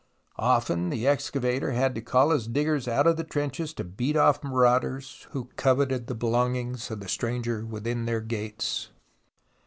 [0.39, 4.43] Often the excavator had to call his diggers out of the trenches to beat off
[4.43, 8.89] marauders who coveted the belongings of the stranger within their gates.